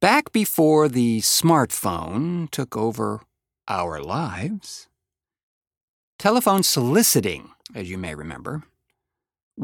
Back 0.00 0.32
before 0.32 0.88
the 0.88 1.20
smartphone 1.20 2.50
took 2.50 2.74
over 2.74 3.20
our 3.68 4.00
lives, 4.00 4.88
telephone 6.18 6.62
soliciting, 6.62 7.50
as 7.74 7.90
you 7.90 7.98
may 7.98 8.14
remember, 8.14 8.62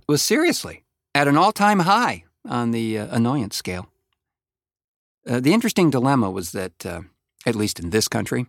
was 0.07 0.21
seriously 0.21 0.85
at 1.15 1.29
an 1.29 1.37
all 1.37 1.53
time 1.53 1.81
high 1.81 2.25
on 2.49 2.71
the 2.71 2.99
uh, 2.99 3.07
annoyance 3.11 3.57
scale. 3.57 3.89
Uh, 5.27 5.41
the 5.41 5.53
interesting 5.53 5.91
dilemma 5.91 6.31
was 6.31 6.53
that, 6.53 6.85
uh, 6.85 7.03
at 7.47 7.55
least 7.55 7.79
in 7.79 7.91
this 7.91 8.09
country, 8.09 8.47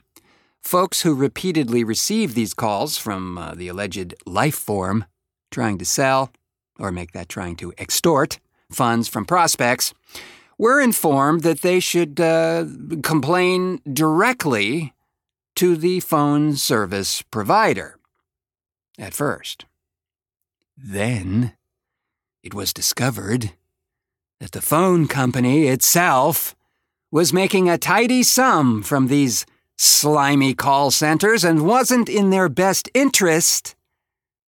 folks 0.61 1.01
who 1.01 1.13
repeatedly 1.13 1.83
received 1.83 2.35
these 2.35 2.53
calls 2.53 2.97
from 2.97 3.37
uh, 3.37 3.53
the 3.53 3.67
alleged 3.67 4.15
life 4.25 4.55
form 4.55 5.05
trying 5.51 5.77
to 5.77 5.85
sell, 5.85 6.31
or 6.79 6.91
make 6.91 7.11
that 7.11 7.29
trying 7.29 7.55
to 7.55 7.73
extort, 7.77 8.39
funds 8.71 9.07
from 9.07 9.25
prospects, 9.25 9.93
were 10.57 10.81
informed 10.81 11.41
that 11.41 11.61
they 11.61 11.79
should 11.79 12.19
uh, 12.19 12.65
complain 13.03 13.79
directly 13.91 14.93
to 15.55 15.75
the 15.75 15.99
phone 15.99 16.55
service 16.55 17.21
provider. 17.21 17.99
At 18.97 19.13
first. 19.13 19.65
Then 20.75 21.53
it 22.43 22.53
was 22.53 22.73
discovered 22.73 23.51
that 24.39 24.51
the 24.51 24.61
phone 24.61 25.07
company 25.07 25.67
itself 25.67 26.55
was 27.09 27.31
making 27.31 27.69
a 27.69 27.77
tidy 27.77 28.21
sum 28.21 28.83
from 28.83 29.07
these 29.07 29.45
slimy 29.77 30.53
call 30.53 30.91
centers 30.91 31.43
and 31.45 31.65
wasn't 31.65 32.09
in 32.09 32.29
their 32.29 32.49
best 32.49 32.89
interest 32.93 33.75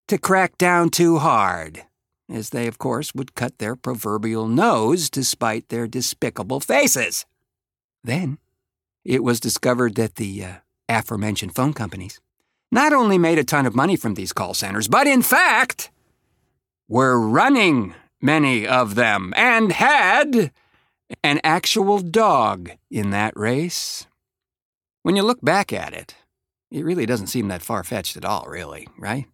to 0.07 0.17
crack 0.17 0.57
down 0.57 0.89
too 0.89 1.19
hard, 1.19 1.83
as 2.29 2.49
they, 2.49 2.67
of 2.67 2.77
course, 2.77 3.15
would 3.15 3.33
cut 3.33 3.57
their 3.57 3.75
proverbial 3.75 4.47
nose 4.47 5.09
to 5.09 5.23
spite 5.23 5.69
their 5.69 5.87
despicable 5.87 6.59
faces. 6.59 7.25
Then 8.03 8.37
it 9.05 9.23
was 9.23 9.39
discovered 9.39 9.95
that 9.95 10.15
the 10.15 10.43
uh, 10.43 10.53
aforementioned 10.89 11.55
phone 11.55 11.73
companies 11.73 12.19
not 12.71 12.91
only 12.91 13.17
made 13.17 13.39
a 13.39 13.43
ton 13.43 13.65
of 13.65 13.75
money 13.75 13.95
from 13.95 14.15
these 14.15 14.33
call 14.33 14.53
centers, 14.53 14.87
but 14.87 15.07
in 15.07 15.21
fact 15.21 15.91
were 16.87 17.19
running 17.19 17.93
many 18.21 18.67
of 18.67 18.95
them 18.95 19.33
and 19.35 19.71
had 19.71 20.51
an 21.23 21.39
actual 21.43 21.99
dog 21.99 22.71
in 22.89 23.11
that 23.11 23.33
race. 23.35 24.07
When 25.03 25.15
you 25.15 25.23
look 25.23 25.41
back 25.41 25.71
at 25.71 25.93
it, 25.93 26.15
it 26.71 26.83
really 26.83 27.05
doesn't 27.05 27.27
seem 27.27 27.47
that 27.47 27.61
far 27.61 27.83
fetched 27.83 28.17
at 28.17 28.25
all, 28.25 28.45
really, 28.47 28.87
right? 28.97 29.25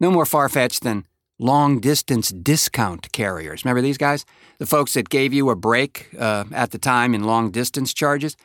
No 0.00 0.10
more 0.10 0.26
far 0.26 0.48
fetched 0.48 0.82
than 0.82 1.04
long 1.38 1.80
distance 1.80 2.30
discount 2.30 3.10
carriers. 3.12 3.64
Remember 3.64 3.82
these 3.82 3.98
guys? 3.98 4.24
The 4.58 4.66
folks 4.66 4.94
that 4.94 5.08
gave 5.08 5.32
you 5.32 5.50
a 5.50 5.56
break 5.56 6.08
uh, 6.18 6.44
at 6.52 6.70
the 6.70 6.78
time 6.78 7.14
in 7.14 7.24
long 7.24 7.50
distance 7.50 7.92
charges? 7.92 8.36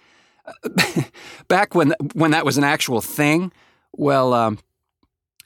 Back 1.47 1.75
when, 1.75 1.93
when 2.13 2.31
that 2.31 2.45
was 2.45 2.57
an 2.57 2.63
actual 2.63 3.01
thing, 3.01 3.51
well, 3.93 4.33
um, 4.33 4.59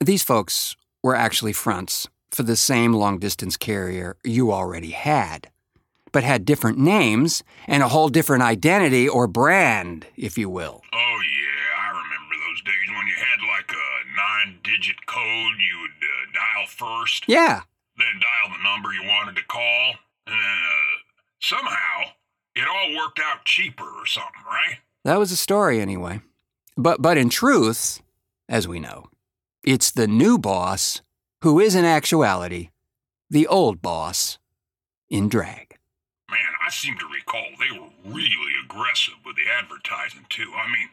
these 0.03 0.23
folks 0.23 0.75
were 1.03 1.15
actually 1.15 1.53
fronts 1.53 2.07
for 2.31 2.43
the 2.43 2.55
same 2.55 2.93
long 2.93 3.19
distance 3.19 3.57
carrier 3.57 4.17
you 4.23 4.51
already 4.51 4.91
had, 4.91 5.49
but 6.11 6.23
had 6.23 6.45
different 6.45 6.77
names 6.77 7.43
and 7.67 7.81
a 7.83 7.87
whole 7.89 8.09
different 8.09 8.43
identity 8.43 9.07
or 9.07 9.27
brand, 9.27 10.05
if 10.15 10.37
you 10.37 10.49
will. 10.49 10.81
Oh, 10.93 10.97
yeah, 10.97 11.81
I 11.81 11.89
remember 11.89 12.35
those 12.47 12.61
days 12.63 12.89
when 12.95 13.07
you 13.07 13.15
had 13.17 13.39
like 13.57 13.71
a 13.71 14.15
nine 14.15 14.59
digit 14.63 15.05
code 15.05 15.55
you 15.59 15.81
would 15.81 15.91
uh, 15.91 16.31
dial 16.33 16.67
first, 16.67 17.23
Yeah, 17.27 17.61
then 17.97 18.19
dial 18.19 18.55
the 18.57 18.63
number 18.63 18.93
you 18.93 19.03
wanted 19.07 19.35
to 19.37 19.43
call, 19.47 19.95
and 20.27 20.33
then 20.35 20.39
uh, 20.39 20.99
somehow 21.39 22.11
it 22.55 22.67
all 22.67 22.95
worked 22.95 23.19
out 23.19 23.45
cheaper 23.45 23.83
or 23.85 24.05
something, 24.05 24.41
right? 24.45 24.79
that 25.03 25.19
was 25.19 25.31
a 25.31 25.37
story 25.37 25.79
anyway. 25.79 26.19
But, 26.75 27.01
but 27.01 27.17
in 27.17 27.29
truth, 27.29 28.01
as 28.49 28.67
we 28.67 28.79
know, 28.79 29.05
it's 29.63 29.89
the 29.91 30.07
new 30.07 30.37
boss 30.37 31.01
who 31.41 31.59
is 31.59 31.75
in 31.75 31.85
actuality 31.85 32.69
the 33.29 33.47
old 33.47 33.81
boss 33.81 34.37
in 35.09 35.27
drag. 35.29 35.75
Man, 36.31 36.39
I 36.65 36.69
seem 36.69 36.97
to 36.97 37.05
recall 37.13 37.45
they 37.59 37.77
were 37.77 37.89
really 38.05 38.53
aggressive 38.63 39.15
with 39.25 39.35
the 39.35 39.49
advertising, 39.51 40.25
too. 40.29 40.51
I 40.55 40.67
mean, 40.71 40.89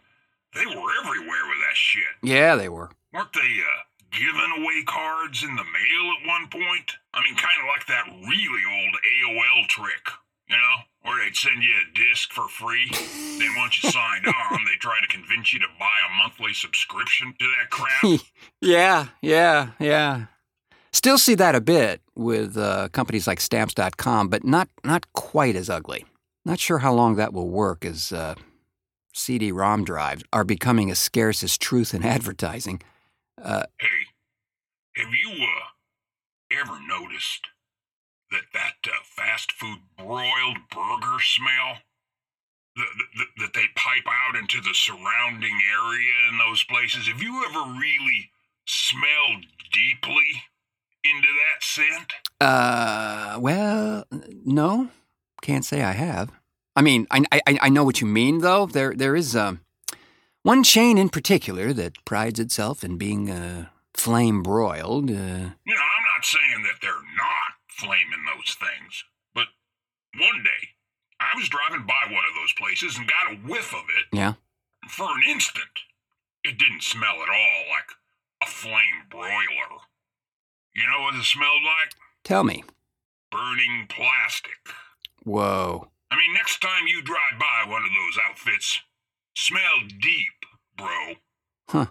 They 0.55 0.67
were 0.67 0.91
everywhere 1.03 1.45
with 1.49 1.59
that 1.67 1.75
shit. 1.75 2.15
Yeah, 2.23 2.55
they 2.57 2.69
were. 2.69 2.91
Weren't 3.13 3.33
they 3.33 3.41
uh, 3.41 3.83
giving 4.13 4.63
away 4.63 4.85
cards 4.87 5.43
in 5.43 5.55
the 5.57 5.65
mail 5.65 6.13
at 6.21 6.29
one 6.29 6.49
point? 6.49 6.93
I 7.13 7.23
mean, 7.25 7.35
kind 7.37 7.59
of 7.61 7.67
like 7.67 7.87
that 7.87 8.07
really 8.29 8.63
old 8.71 8.95
AOL 8.95 9.67
trick, 9.69 10.11
you 10.49 10.57
know, 10.57 10.77
where 11.03 11.25
they'd 11.25 11.35
send 11.37 11.63
you 11.63 11.71
a 11.71 11.93
disc 11.99 12.33
for 12.33 12.47
free. 12.49 12.89
then 13.39 13.55
once 13.57 13.83
you 13.83 13.91
signed 13.91 14.27
on, 14.53 14.65
they 14.65 14.77
try 14.79 15.01
to 15.01 15.07
convince 15.09 15.53
you 15.53 15.59
to 15.61 15.67
buy 15.79 15.97
a 16.09 16.23
monthly 16.23 16.53
subscription 16.55 17.35
to 17.39 17.47
that 17.47 17.71
crap. 17.71 18.21
yeah, 18.61 19.07
yeah, 19.23 19.71
yeah. 19.81 20.27
Still 20.95 21.19
see 21.19 21.35
that 21.35 21.57
a 21.57 21.61
bit 21.61 22.03
with 22.15 22.57
uh, 22.57 22.89
companies 22.91 23.27
like 23.27 23.41
Stamps.com, 23.41 24.29
but 24.29 24.45
not 24.45 24.69
not 24.85 25.13
quite 25.13 25.57
as 25.57 25.69
ugly. 25.69 26.05
Not 26.45 26.61
sure 26.61 26.79
how 26.79 26.95
long 26.95 27.17
that 27.17 27.33
will 27.33 27.49
work 27.49 27.85
as 27.85 28.13
uh, 28.13 28.37
CD-ROM 29.13 29.83
drives 29.83 30.23
are 30.33 30.45
becoming 30.45 30.93
as 30.93 31.01
scarce 31.01 31.43
as 31.43 31.59
truth 31.59 31.95
in 31.95 32.05
advertising. 32.17 32.81
Uh, 33.43 33.65
hey, 33.81 34.07
have 34.95 35.13
you 35.13 35.33
uh, 35.33 36.61
ever 36.61 36.79
noticed 36.87 37.49
that 38.31 38.45
that 38.53 38.77
uh, 38.87 39.03
fast 39.17 39.51
food 39.51 39.81
broiled 39.99 40.59
burger 40.71 41.19
smell 41.21 41.79
that, 42.77 43.51
they 43.53 43.67
pipe 43.75 44.07
out 44.09 44.37
into 44.37 44.61
the 44.61 44.75
surrounding 44.75 45.59
area 45.69 46.31
in 46.31 46.39
those 46.39 46.63
places? 46.63 47.09
Have 47.09 47.21
you 47.21 47.45
ever 47.49 47.73
really 47.81 48.31
smelled 48.65 49.47
deeply 49.73 50.45
into 51.05 51.29
that 51.29 51.63
scent? 51.63 52.13
Uh, 52.41 53.39
well, 53.41 54.05
no, 54.45 54.89
can't 55.43 55.65
say 55.65 55.83
I 55.83 55.93
have. 55.93 56.31
I 56.77 56.83
mean, 56.83 57.07
I, 57.11 57.25
I, 57.31 57.41
I 57.63 57.69
know 57.69 57.85
what 57.85 58.01
you 58.01 58.07
mean, 58.07 58.39
though. 58.41 58.67
There, 58.67 58.95
there 58.95 59.15
is 59.15 59.37
um, 59.37 59.61
one 60.43 60.65
chain 60.65 60.99
in 60.99 61.09
particular 61.09 61.73
that 61.73 62.05
prides 62.05 62.41
itself 62.41 62.83
in 62.83 62.99
being 62.99 63.31
uh, 63.31 63.67
flame 63.95 64.43
broiled. 64.43 65.11
Uh, 65.11 65.15
You 65.15 65.75
know, 65.75 65.87
I'm 65.95 66.07
not 66.17 66.25
saying 66.25 66.63
that 66.65 66.81
they're 66.83 66.93
not 67.17 67.53
flaming 67.69 68.25
those 68.35 68.55
things, 68.57 69.05
but 69.35 69.47
one 70.19 70.43
day 70.43 70.69
I 71.21 71.37
was 71.37 71.49
driving 71.49 71.87
by 71.87 72.03
one 72.07 72.25
of 72.29 72.35
those 72.41 72.53
places 72.59 72.99
and 72.99 73.07
got 73.09 73.33
a 73.33 73.37
whiff 73.49 73.73
of 73.73 73.85
it. 73.99 74.17
yeah. 74.17 74.35
For 74.89 75.07
an 75.07 75.23
instant, 75.29 75.81
it 76.43 76.59
didn't 76.59 76.83
smell 76.83 77.15
at 77.23 77.29
all 77.31 77.63
like 77.73 77.89
a 78.43 78.47
flame 78.47 79.07
broiler. 79.11 79.81
You 80.75 80.85
know 80.87 81.03
what 81.03 81.15
it 81.15 81.25
smelled 81.25 81.63
like? 81.63 81.95
Tell 82.25 82.45
me. 82.45 82.65
Burning 83.31 83.87
plastic. 83.89 84.59
Whoa. 85.25 85.89
I 86.11 86.17
mean, 86.17 86.35
next 86.35 86.61
time 86.61 86.87
you 86.87 87.03
drive 87.03 87.39
by 87.39 87.71
one 87.71 87.83
of 87.83 87.89
those 87.89 88.19
outfits, 88.29 88.81
smell 89.37 89.81
deep, 90.01 90.33
bro. 90.77 91.15
Huh. 91.69 91.87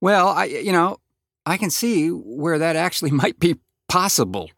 Well, 0.00 0.28
I, 0.28 0.44
you 0.44 0.72
know, 0.72 0.98
I 1.44 1.56
can 1.56 1.70
see 1.70 2.08
where 2.08 2.58
that 2.58 2.76
actually 2.76 3.10
might 3.22 3.38
be 3.38 3.56
possible. 3.88 4.50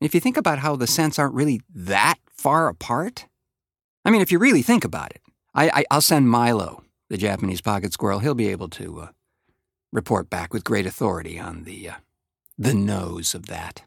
If 0.00 0.14
you 0.14 0.20
think 0.20 0.36
about 0.36 0.58
how 0.58 0.76
the 0.76 0.86
scents 0.86 1.18
aren't 1.18 1.34
really 1.34 1.60
that 1.74 2.18
far 2.42 2.68
apart. 2.68 3.26
I 4.04 4.10
mean, 4.10 4.20
if 4.20 4.32
you 4.32 4.38
really 4.40 4.62
think 4.62 4.84
about 4.84 5.12
it, 5.12 5.22
I, 5.54 5.68
I, 5.68 5.84
I'll 5.92 6.00
send 6.00 6.28
Milo, 6.28 6.82
the 7.08 7.16
Japanese 7.16 7.60
pocket 7.60 7.92
squirrel. 7.92 8.18
He'll 8.18 8.34
be 8.34 8.48
able 8.48 8.68
to 8.70 9.00
uh, 9.00 9.08
report 9.92 10.28
back 10.28 10.52
with 10.52 10.64
great 10.64 10.86
authority 10.86 11.38
on 11.38 11.62
the 11.62 11.90
uh, 11.90 11.94
the 12.58 12.74
nose 12.74 13.34
of 13.34 13.46
that. 13.46 13.82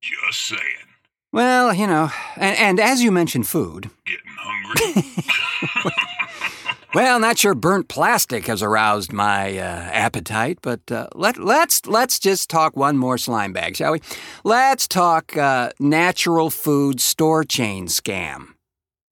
Just 0.00 0.48
saying. 0.48 0.88
Well, 1.32 1.74
you 1.74 1.86
know, 1.86 2.10
and, 2.36 2.56
and 2.56 2.80
as 2.80 3.02
you 3.02 3.12
mentioned 3.12 3.46
food, 3.46 3.90
Getting 4.06 4.22
hungry. 4.38 5.92
well, 6.94 7.20
not 7.20 7.38
sure 7.38 7.54
burnt 7.54 7.88
plastic 7.88 8.46
has 8.46 8.62
aroused 8.62 9.12
my 9.12 9.58
uh, 9.58 9.90
appetite, 9.92 10.58
but 10.62 10.90
uh, 10.90 11.08
let 11.14 11.36
let's 11.38 11.86
let's 11.86 12.18
just 12.18 12.48
talk 12.48 12.76
one 12.76 12.96
more 12.96 13.18
slime 13.18 13.52
bag, 13.52 13.76
shall 13.76 13.92
we? 13.92 14.00
Let's 14.42 14.88
talk 14.88 15.36
uh, 15.36 15.70
natural 15.78 16.48
food 16.48 17.00
store 17.00 17.44
chain 17.44 17.88
scam, 17.88 18.54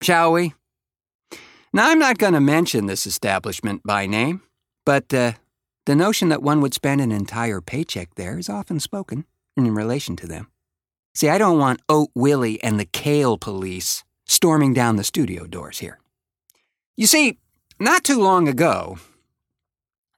shall 0.03 0.33
we? 0.33 0.55
Now, 1.73 1.91
I'm 1.91 1.99
not 1.99 2.17
going 2.17 2.33
to 2.33 2.41
mention 2.41 2.87
this 2.87 3.07
establishment 3.07 3.83
by 3.85 4.07
name, 4.07 4.41
but 4.87 5.13
uh, 5.13 5.33
the 5.87 5.97
notion 5.97 6.29
that 6.29 6.43
one 6.43 6.61
would 6.61 6.75
spend 6.75 7.01
an 7.01 7.13
entire 7.13 7.61
paycheck 7.61 8.15
there 8.17 8.39
is 8.39 8.49
often 8.49 8.79
spoken 8.79 9.25
in 9.57 9.75
relation 9.75 10.17
to 10.17 10.27
them. 10.27 10.49
See, 11.15 11.29
I 11.29 11.39
don't 11.39 11.59
want 11.59 11.81
Oat 11.89 12.11
Willie 12.15 12.63
and 12.63 12.79
the 12.79 12.85
Kale 12.85 13.39
police 13.39 14.05
storming 14.27 14.75
down 14.75 14.97
the 14.97 15.05
studio 15.05 15.47
doors 15.47 15.79
here. 15.79 15.99
You 16.97 17.07
see, 17.07 17.39
not 17.79 18.05
too 18.05 18.21
long 18.21 18.49
ago, 18.49 18.99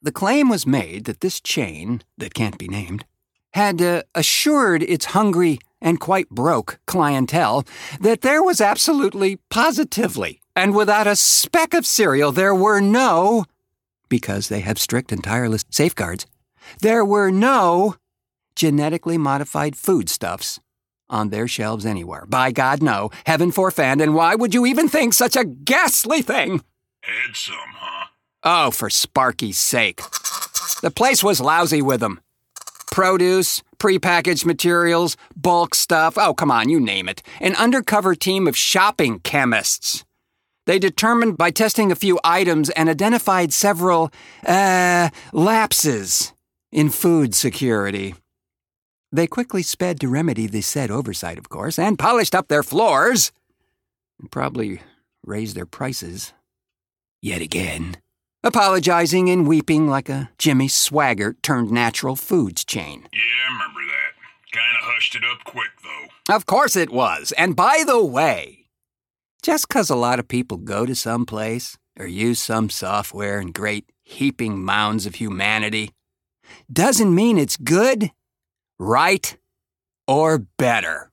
the 0.02 0.12
claim 0.12 0.48
was 0.48 0.66
made 0.66 1.04
that 1.04 1.20
this 1.20 1.40
chain, 1.40 2.02
that 2.16 2.34
can't 2.34 2.58
be 2.58 2.68
named, 2.68 3.04
had 3.52 3.82
uh, 3.82 4.02
assured 4.14 4.82
its 4.82 5.06
hungry 5.06 5.58
and 5.80 6.00
quite 6.00 6.28
broke 6.30 6.78
clientele 6.86 7.64
that 8.00 8.22
there 8.22 8.42
was 8.42 8.60
absolutely, 8.60 9.36
positively, 9.50 10.40
and 10.56 10.74
without 10.74 11.06
a 11.06 11.16
speck 11.16 11.74
of 11.74 11.86
cereal, 11.86 12.32
there 12.32 12.54
were 12.54 12.80
no, 12.80 13.44
because 14.08 14.48
they 14.48 14.60
have 14.60 14.78
strict 14.78 15.12
and 15.12 15.22
tireless 15.22 15.64
safeguards, 15.70 16.26
there 16.80 17.04
were 17.04 17.30
no 17.30 17.96
genetically 18.54 19.18
modified 19.18 19.76
foodstuffs 19.76 20.60
on 21.08 21.30
their 21.30 21.48
shelves 21.48 21.86
anywhere. 21.86 22.26
By 22.26 22.52
God, 22.52 22.82
no. 22.82 23.10
Heaven 23.24 23.50
forfend, 23.52 24.00
and 24.00 24.14
why 24.14 24.34
would 24.34 24.54
you 24.54 24.66
even 24.66 24.88
think 24.88 25.14
such 25.14 25.36
a 25.36 25.44
ghastly 25.44 26.22
thing? 26.22 26.62
Had 27.02 27.34
some, 27.34 27.54
huh? 27.74 28.06
Oh, 28.42 28.70
for 28.70 28.90
Sparky's 28.90 29.58
sake. 29.58 30.00
The 30.82 30.92
place 30.94 31.24
was 31.24 31.40
lousy 31.40 31.82
with 31.82 32.00
them. 32.00 32.20
Produce, 32.90 33.62
prepackaged 33.78 34.44
materials, 34.44 35.16
bulk 35.36 35.74
stuff. 35.74 36.16
Oh, 36.16 36.34
come 36.34 36.50
on, 36.50 36.68
you 36.68 36.80
name 36.80 37.08
it. 37.08 37.22
An 37.40 37.54
undercover 37.56 38.14
team 38.14 38.46
of 38.46 38.56
shopping 38.56 39.20
chemists. 39.20 40.04
They 40.68 40.78
determined 40.78 41.38
by 41.38 41.50
testing 41.50 41.90
a 41.90 41.96
few 41.96 42.20
items 42.22 42.68
and 42.68 42.90
identified 42.90 43.54
several, 43.54 44.12
uh, 44.46 45.08
lapses 45.32 46.34
in 46.70 46.90
food 46.90 47.34
security. 47.34 48.14
They 49.10 49.26
quickly 49.26 49.62
sped 49.62 49.98
to 50.00 50.08
remedy 50.08 50.46
the 50.46 50.60
said 50.60 50.90
oversight, 50.90 51.38
of 51.38 51.48
course, 51.48 51.78
and 51.78 51.98
polished 51.98 52.34
up 52.34 52.48
their 52.48 52.62
floors. 52.62 53.32
And 54.20 54.30
probably 54.30 54.82
raised 55.24 55.56
their 55.56 55.64
prices. 55.64 56.34
Yet 57.22 57.40
again. 57.40 57.96
Apologizing 58.44 59.30
and 59.30 59.48
weeping 59.48 59.88
like 59.88 60.10
a 60.10 60.28
Jimmy 60.36 60.68
Swaggart 60.68 61.40
turned 61.40 61.70
natural 61.70 62.14
foods 62.14 62.62
chain. 62.62 63.08
Yeah, 63.10 63.20
I 63.48 63.52
remember 63.54 63.80
that. 63.80 64.52
Kinda 64.52 64.80
hushed 64.82 65.14
it 65.14 65.22
up 65.24 65.44
quick, 65.44 65.70
though. 65.82 66.34
Of 66.34 66.44
course 66.44 66.76
it 66.76 66.90
was. 66.90 67.32
And 67.38 67.56
by 67.56 67.84
the 67.86 68.04
way, 68.04 68.66
just 69.42 69.68
'cause 69.68 69.90
a 69.90 69.96
lot 69.96 70.18
of 70.18 70.28
people 70.28 70.58
go 70.58 70.86
to 70.86 70.94
some 70.94 71.26
place 71.26 71.76
or 71.98 72.06
use 72.06 72.40
some 72.40 72.70
software 72.70 73.40
in 73.40 73.52
great 73.52 73.90
heaping 74.02 74.64
mounds 74.64 75.06
of 75.06 75.16
humanity 75.16 75.92
doesn't 76.72 77.14
mean 77.14 77.38
it's 77.38 77.56
good, 77.56 78.12
right, 78.78 79.36
or 80.06 80.38
better. 80.38 81.10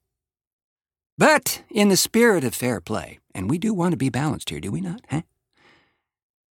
But 1.18 1.64
in 1.70 1.90
the 1.90 1.98
spirit 1.98 2.44
of 2.44 2.54
fair 2.54 2.82
play, 2.82 3.20
and 3.34 3.50
we 3.50 3.58
do 3.58 3.74
want 3.74 3.92
to 3.92 3.98
be 3.98 4.10
balanced 4.10 4.50
here, 4.50 4.60
do 4.60 4.72
we 4.72 4.82
not? 4.82 5.02
Huh? 5.10 5.22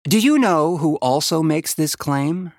Do 0.05 0.19
you 0.19 0.39
know 0.39 0.79
who 0.79 0.97
also 0.97 1.43
makes 1.43 1.75
this 1.75 1.97
claim, 1.97 2.53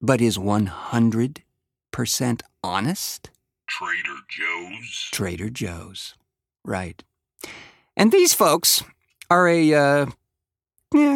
but 0.00 0.20
is 0.20 0.38
100% 0.38 2.42
honest? 2.62 3.30
Trader 3.66 4.16
Joe's. 4.28 5.08
Trader 5.12 5.50
Joe's. 5.50 6.14
Right. 6.64 7.02
And 7.96 8.12
these 8.12 8.34
folks 8.34 8.82
are 9.28 9.48
a 9.48 9.74
uh, 9.74 10.06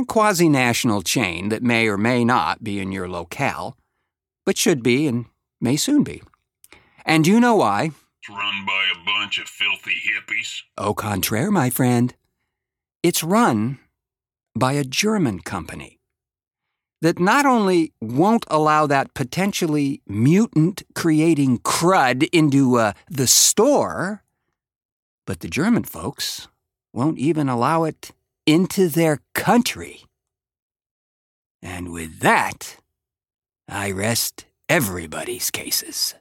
quasi 0.06 0.48
national 0.48 1.02
chain 1.02 1.48
that 1.48 1.62
may 1.62 1.88
or 1.88 1.98
may 1.98 2.24
not 2.24 2.62
be 2.62 2.78
in 2.80 2.92
your 2.92 3.08
locale, 3.08 3.76
but 4.44 4.56
should 4.56 4.82
be 4.82 5.06
and 5.06 5.26
may 5.60 5.76
soon 5.76 6.04
be. 6.04 6.22
And 7.04 7.26
you 7.26 7.40
know 7.40 7.56
why? 7.56 7.90
It's 8.20 8.28
run 8.30 8.64
by 8.66 8.84
a 8.92 9.04
bunch 9.04 9.38
of 9.38 9.48
filthy 9.48 9.96
hippies. 10.08 10.62
Au 10.78 10.94
contraire, 10.94 11.50
my 11.50 11.70
friend. 11.70 12.14
It's 13.02 13.22
run 13.22 13.78
by 14.54 14.72
a 14.72 14.84
German 14.84 15.40
company 15.40 15.98
that 17.02 17.18
not 17.18 17.44
only 17.44 17.92
won't 18.00 18.46
allow 18.48 18.87
that 18.87 19.12
potentially 19.12 20.00
mutant 20.06 20.82
creating 20.94 21.58
crud 21.58 22.26
into 22.32 22.76
uh, 22.76 22.92
the 23.10 23.26
store, 23.26 24.22
but 25.26 25.40
the 25.40 25.48
German 25.48 25.84
folks 25.84 26.48
won't 26.94 27.18
even 27.18 27.48
allow 27.48 27.83
it 27.85 28.12
into 28.46 28.88
their 28.88 29.20
country. 29.35 30.04
And 31.61 31.92
with 31.92 32.20
that, 32.20 32.76
I 33.68 33.90
rest 33.90 34.46
everybody's 34.68 35.50
cases. 35.50 36.14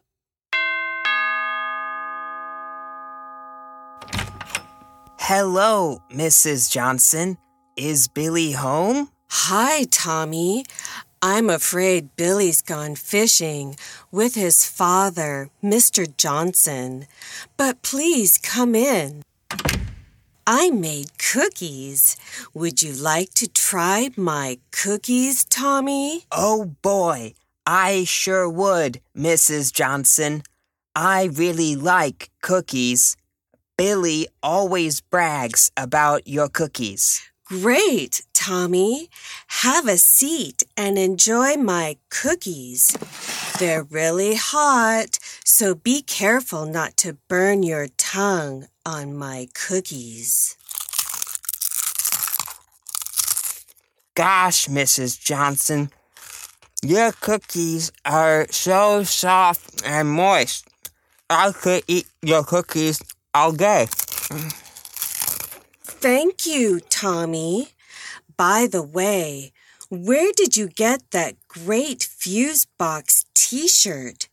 Hello, 5.19 6.01
Mrs. 6.12 6.69
Johnson. 6.71 7.38
Is 7.77 8.07
Billy 8.07 8.51
home? 8.51 9.09
Hi, 9.29 9.86
Tommy. 9.86 10.65
I'm 11.21 11.49
afraid 11.49 12.15
Billy's 12.17 12.62
gone 12.62 12.95
fishing 12.95 13.77
with 14.12 14.36
his 14.36 14.65
father, 14.67 15.49
Mr. 15.63 16.05
Johnson. 16.17 17.07
But 17.57 17.81
please 17.81 18.38
come 18.38 18.75
in. 18.75 19.23
I 20.45 20.71
made 20.71 21.17
cookies. 21.17 22.17
Would 22.53 22.82
you 22.82 22.93
like 22.93 23.34
to 23.36 23.47
try 23.47 24.10
my 24.17 24.60
cookies, 24.71 25.45
Tommy? 25.45 26.25
Oh 26.32 26.75
boy, 26.82 27.34
I 27.65 28.03
sure 28.03 28.49
would, 28.49 28.99
Mrs. 29.17 29.71
Johnson. 29.71 30.43
I 30.95 31.23
really 31.23 31.75
like 31.75 32.29
cookies. 32.41 33.15
Billy 33.77 34.27
always 34.41 34.99
brags 34.99 35.71
about 35.77 36.27
your 36.27 36.49
cookies. 36.49 37.21
Great, 37.45 38.23
Tommy. 38.34 39.10
Have 39.63 39.88
a 39.88 39.97
seat 39.97 40.63
and 40.75 40.97
enjoy 40.97 41.56
my 41.56 41.97
cookies. 42.10 42.97
They're 43.59 43.83
really 43.83 44.35
hot, 44.35 45.19
so 45.45 45.75
be 45.75 46.01
careful 46.01 46.65
not 46.65 46.97
to 46.97 47.17
burn 47.27 47.63
your 47.63 47.87
tongue 47.97 48.67
on 48.85 49.15
my 49.15 49.47
cookies. 49.53 50.57
Gosh, 54.15 54.67
Mrs. 54.67 55.23
Johnson, 55.23 55.91
your 56.83 57.11
cookies 57.11 57.91
are 58.05 58.47
so 58.49 59.03
soft 59.03 59.81
and 59.85 60.09
moist. 60.09 60.67
I 61.29 61.51
could 61.51 61.83
eat 61.87 62.07
your 62.21 62.43
cookies 62.43 63.01
all 63.33 63.51
day. 63.51 63.87
Thank 65.83 66.45
you, 66.45 66.79
Tommy. 66.89 67.69
By 68.35 68.67
the 68.69 68.83
way, 68.83 69.51
where 69.89 70.31
did 70.35 70.57
you 70.57 70.67
get 70.67 71.11
that 71.11 71.35
great 71.47 71.99
Fusebox 71.99 73.22
t 73.35 73.67
shirt? 73.67 74.27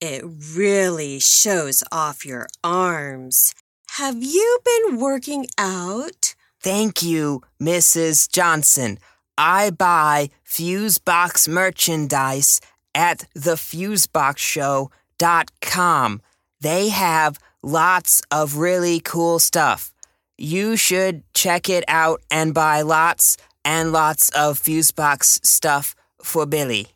It 0.00 0.24
really 0.54 1.20
shows 1.20 1.82
off 1.92 2.24
your 2.24 2.46
arms. 2.64 3.54
Have 3.96 4.22
you 4.22 4.58
been 4.64 4.98
working 4.98 5.46
out? 5.58 6.34
Thank 6.62 7.02
you, 7.02 7.42
Mrs. 7.60 8.30
Johnson. 8.30 8.98
I 9.36 9.70
buy 9.70 10.30
Fusebox 10.46 11.48
merchandise 11.48 12.60
at 12.94 13.24
thefuseboxshow.com. 13.36 16.22
They 16.60 16.88
have 16.90 17.38
lots 17.62 18.22
of 18.30 18.56
really 18.56 19.00
cool 19.00 19.38
stuff. 19.38 19.92
You 20.36 20.76
should 20.76 21.22
check 21.34 21.68
it 21.68 21.84
out 21.88 22.22
and 22.30 22.54
buy 22.54 22.82
lots 22.82 23.36
and 23.64 23.92
lots 23.92 24.30
of 24.30 24.58
Fusebox 24.58 25.44
stuff 25.44 25.94
for 26.22 26.46
Billy. 26.46 26.88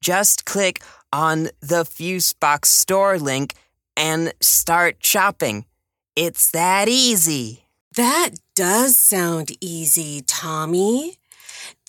Just 0.00 0.44
click 0.44 0.82
on 1.12 1.48
the 1.60 1.84
Fusebox 1.84 2.66
store 2.66 3.18
link 3.18 3.54
and 3.96 4.32
start 4.40 4.98
shopping. 5.00 5.64
It's 6.16 6.50
that 6.52 6.88
easy. 6.88 7.64
That 7.96 8.30
does 8.54 8.96
sound 8.96 9.50
easy, 9.60 10.22
Tommy. 10.22 11.16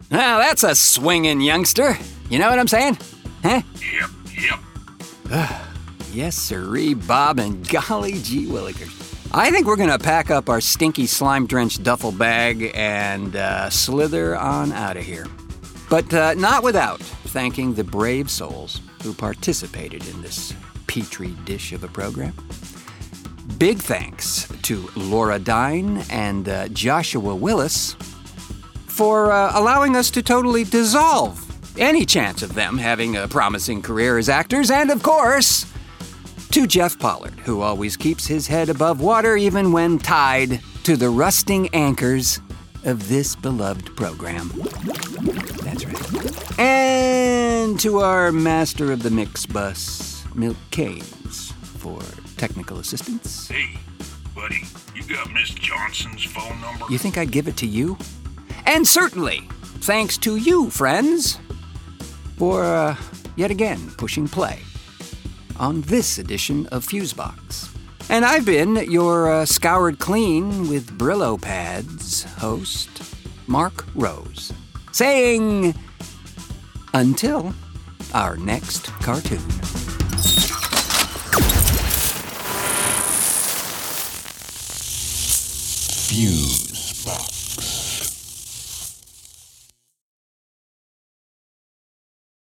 Now 0.10 0.40
that's 0.40 0.64
a 0.64 0.74
swinging 0.76 1.42
youngster. 1.42 1.98
You 2.30 2.40
know 2.40 2.50
what 2.50 2.60
I'm 2.60 2.68
saying? 2.68 2.98
Huh? 3.44 3.62
Yep, 3.80 4.10
yep. 5.30 5.52
Yes, 6.14 6.36
sirree, 6.36 6.94
Bob, 6.94 7.40
and 7.40 7.68
golly 7.70 8.14
gee 8.22 8.46
willikers. 8.46 9.12
I 9.34 9.50
think 9.50 9.66
we're 9.66 9.78
gonna 9.78 9.98
pack 9.98 10.30
up 10.30 10.50
our 10.50 10.60
stinky 10.60 11.08
slime 11.08 11.48
drenched 11.48 11.84
duffel 11.84 12.12
bag 12.12 12.72
and 12.74 13.34
uh, 13.36 13.70
slither 13.70 14.36
on 14.36 14.74
out 14.74 14.98
of 14.98 15.04
here. 15.04 15.26
But 15.90 16.14
uh, 16.14 16.34
not 16.34 16.64
without 16.64 17.00
thanking 17.00 17.74
the 17.74 17.86
brave 17.86 18.30
souls 18.30 18.82
who 19.04 19.14
participated 19.14 20.06
in 20.10 20.22
this 20.22 20.54
petri 20.88 21.34
dish 21.46 21.72
of 21.72 21.86
a 21.86 21.88
program. 21.88 22.34
Big 23.58 23.78
thanks 23.78 24.50
to 24.64 24.90
Laura 24.98 25.40
Duyn 25.40 26.06
and 26.12 26.50
uh, 26.50 26.68
Joshua 26.70 27.34
Willis 27.34 27.94
for 28.88 29.32
uh, 29.32 29.52
allowing 29.58 29.96
us 29.96 30.12
to 30.12 30.22
totally 30.22 30.66
dissolve 30.66 31.40
any 31.80 32.06
chance 32.06 32.44
of 32.44 32.54
them 32.54 32.78
having 32.78 33.16
a 33.16 33.30
promising 33.30 33.82
career 33.82 34.18
as 34.18 34.28
actors, 34.28 34.70
and 34.70 34.92
of 34.92 35.02
course, 35.02 35.71
to 36.52 36.68
Jeff 36.68 37.00
Pollard, 37.00 37.40
who 37.40 37.62
always 37.62 37.96
keeps 37.96 38.28
his 38.28 38.46
head 38.46 38.68
above 38.68 39.00
water 39.00 39.38
even 39.38 39.72
when 39.72 39.98
tied 39.98 40.60
to 40.84 40.98
the 40.98 41.10
rusting 41.10 41.70
anchors 41.70 42.42
of 42.84 43.08
this 43.08 43.38
beloved 43.38 43.96
program. 43.96 44.52
That's 45.64 45.86
right. 45.86 46.60
And 46.60 47.80
to 47.80 48.00
our 48.00 48.34
master 48.34 48.92
of 48.92 49.02
the 49.02 49.10
mix 49.10 49.46
bus, 49.46 50.26
Milt 50.36 50.58
Keynes, 50.72 51.54
for 51.78 52.02
technical 52.36 52.80
assistance. 52.80 53.48
Hey, 53.48 53.78
buddy, 54.36 54.64
you 54.94 55.04
got 55.04 55.32
Miss 55.32 55.52
Johnson's 55.52 56.26
phone 56.26 56.60
number? 56.60 56.86
You 56.90 56.98
think 56.98 57.18
I'd 57.18 57.32
give 57.32 57.48
it 57.48 57.56
to 57.58 57.66
you? 57.66 57.98
And 58.66 58.86
certainly, 58.86 59.48
thanks 59.80 60.18
to 60.20 60.36
you, 60.36 60.70
friends, 60.70 61.40
for 62.36 62.66
uh, 62.66 62.98
yet 63.38 63.52
again 63.52 63.90
pushing 63.98 64.28
play 64.28 64.60
on 65.60 65.82
this 65.82 66.18
edition 66.18 66.68
of 66.68 66.86
Fusebox. 66.86 67.70
And 68.10 68.26
I've 68.26 68.46
been 68.46 68.76
your 68.92 69.32
uh, 69.32 69.46
scoured 69.46 70.00
clean 70.00 70.68
with 70.70 70.98
Brillo 70.98 71.42
pads 71.42 72.24
host, 72.24 72.90
Marc 73.48 73.86
Rose, 73.96 74.52
saying 74.92 75.74
until 76.94 77.54
our 78.14 78.38
next 78.38 78.88
cartoon. 79.02 79.40
Fusebox. 86.12 86.61